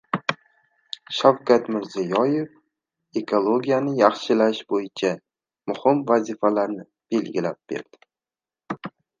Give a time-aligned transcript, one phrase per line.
[1.17, 2.49] Shavkat Mirziyoyev
[3.21, 5.13] ekologiyani yaxshilash bo‘yicha
[5.73, 8.91] muhim vazifalarni belgilab berdi